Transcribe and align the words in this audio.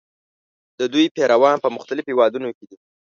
د 0.79 0.81
دوی 0.93 1.05
پیروان 1.15 1.57
په 1.63 1.69
مختلفو 1.75 2.09
هېوادونو 2.11 2.47
کې 2.57 2.65
دي. 2.69 2.77